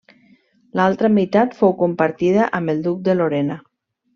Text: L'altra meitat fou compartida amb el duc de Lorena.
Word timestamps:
L'altra 0.79 1.11
meitat 1.17 1.53
fou 1.59 1.75
compartida 1.83 2.49
amb 2.61 2.75
el 2.77 2.85
duc 2.89 3.07
de 3.11 3.17
Lorena. 3.21 3.63